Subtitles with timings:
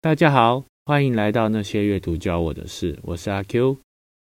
[0.00, 3.78] 大家好，欢迎来到那些阅读教我的事，我是阿 Q。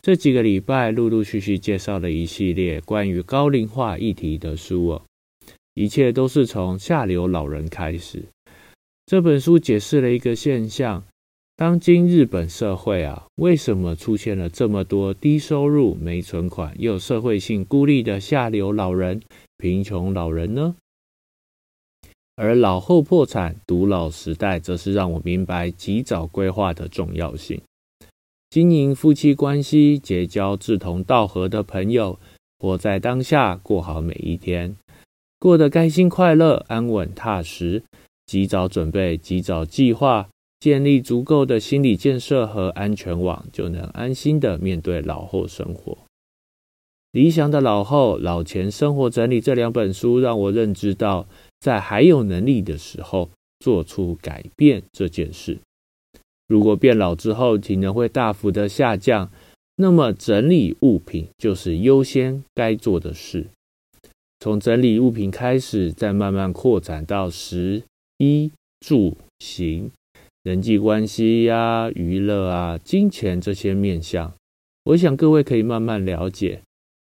[0.00, 5.02] 这几个礼拜陆陆续续介绍了一系列关于高龄化议题的书哦，
[5.74, 8.22] 一切都是从下流老人开始。
[9.04, 11.02] 这本书解释了一个现象：
[11.56, 19.20] 当今日本社会啊，为什么出现了这么多低收入、没存款又社会性孤立的下流老人、
[19.56, 20.76] 贫穷老人呢？
[22.40, 27.60] 而老后破产、独老时代，则是让我明白及早规划的重要性。
[28.48, 32.20] 经营夫妻关系，结交志同道合的朋友，
[32.60, 34.76] 活在当下，过好每一天，
[35.40, 37.82] 过得开心、快乐、安稳、踏实。
[38.24, 40.28] 及早准备，及早计划，
[40.60, 45.98] 建立足够的心理建设和安全网，就能安心的面对老后生活。
[47.10, 51.26] 理想的老后、老前生活整理这两本书，让我认知到。
[51.60, 53.30] 在还有能力的时候
[53.60, 55.58] 做出改变这件事。
[56.46, 59.30] 如果变老之后体能会大幅的下降，
[59.76, 63.46] 那么整理物品就是优先该做的事。
[64.40, 67.82] 从整理物品开始，再慢慢扩展到食
[68.18, 69.90] 衣住行、
[70.42, 74.32] 人际关系呀、娱乐啊、金钱这些面向。
[74.84, 76.62] 我想各位可以慢慢了解，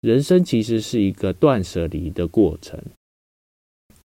[0.00, 2.78] 人生其实是一个断舍离的过程。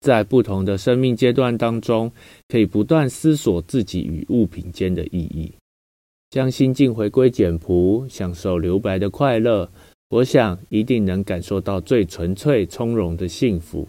[0.01, 2.13] 在不同的生命阶段当中，
[2.49, 5.53] 可以不断思索自己与物品间的意义，
[6.31, 9.69] 将心境回归简朴，享受留白的快乐。
[10.11, 13.87] 我想一定能感受到最纯粹从容的幸福。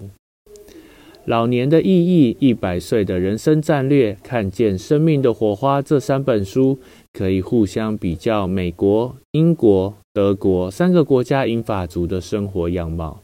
[1.26, 5.82] 老年的意义，一百岁的人生战略，看见生命的火花。
[5.82, 6.80] 这三本书
[7.14, 13.22] 可以互相比较，美国、英国、德国三个国家英法族的生活样貌。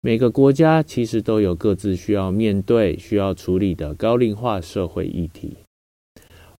[0.00, 5.56] 每个国家其实都有各自需要面对、需要处理的高龄化社会议题。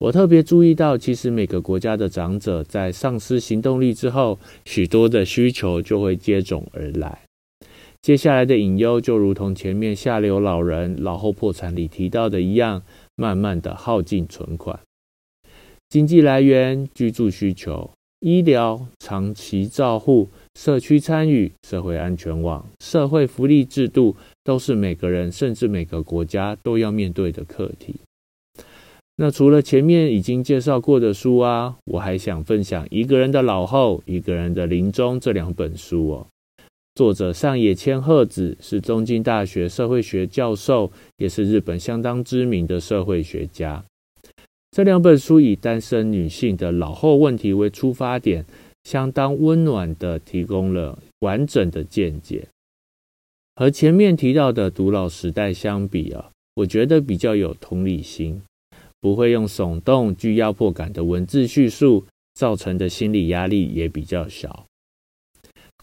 [0.00, 7.20] 我特别注意到，其实每个国家的长者在丧失行动力之后，许多的需求就会接踵而来。
[8.02, 12.83] 接下来的隐忧就如同前面下流老人、老后破产里提到的一样，
[13.14, 14.80] 慢慢的耗尽存款、
[15.89, 20.29] 经济来源、居住需求、医疗、长期照护。
[20.58, 27.95] 社区参与、社会安全网、社会福利制度，都是每个人甚至每个国家都要面对的课题。
[29.18, 36.27] 那除了前面已经介绍过的书啊，我还想分享《一个人的老后》《一个人的临终》这两本书哦。
[36.97, 43.85] 作者上野千鹤子是东京大学社会学教授，也是日本相当知名的社会学家。
[44.73, 48.45] 这两本书以单身女性的老后问题为出发点。
[48.88, 52.48] 相当温暖的提供了完整的见解，
[53.54, 58.40] 和前面提到的独老时代相比啊，我觉得比较有同理心，
[58.98, 64.64] 不会用耸动具压迫感的文字叙述，造成的心理压力也比较小。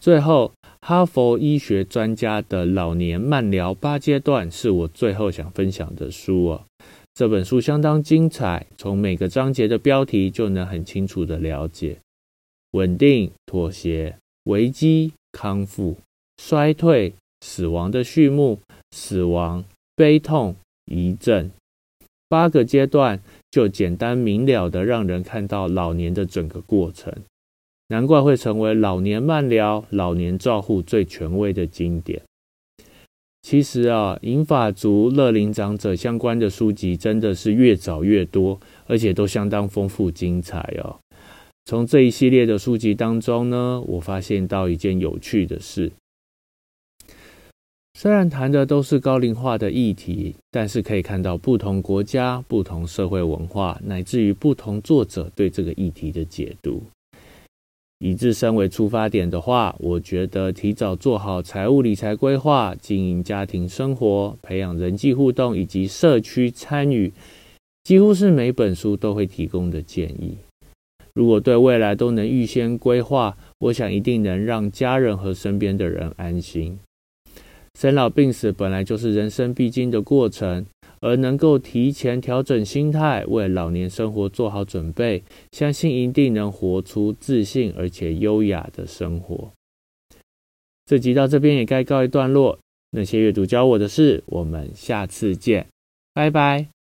[0.02, 6.64] 最后，哈佛医学专家的老年慢疗八阶段是我最后想分享的书哦。
[7.14, 12.00] 这本书相当精彩，从每个章节的标题就能很清楚的了解。
[12.76, 15.96] 稳定、妥协、危机、康复、
[16.36, 18.58] 衰退、死亡的序幕、
[18.90, 19.64] 死亡、
[19.94, 20.54] 悲痛、
[20.84, 21.50] 遗症，
[22.28, 23.18] 八个阶段
[23.50, 27.10] 就简单明了的让人看到老年的整个过程，
[27.88, 32.20] 难怪会成为老年慢疗、老年照护最权威的经典。
[33.40, 40.98] 其实啊，银发族乐龄长者相关的书籍真的是越早越多，而且都相当丰富精彩哦。
[41.66, 45.90] 从这一系列的书籍当中呢，我发现到一件有趣的事。
[47.94, 56.84] 虽然谈的都是高龄化的议题，但是可以看到不同国家、不同社会文化，乃至于不同作者对这个议题的解读。
[57.98, 67.12] 以自身为出发点的话，我觉得提早做好财务理财规划、经营家庭生活、培养人际互动以及社区参与，
[67.82, 70.38] 几乎是每本书都会提供的建议。
[71.16, 76.78] 如果对未来都能预先规划，我想一定能让家人和身边的人安心。
[77.78, 80.66] 生老病死本来就是人生必经的过程，
[81.00, 89.50] 而能够提前调整心态，为老年生活做好准备，相信一定能活出自信而且优雅的生活。
[90.84, 92.58] 这集到这边也该告一段落。
[92.90, 95.66] 那些阅读教我的事，我们下次见，
[96.12, 96.75] 拜拜。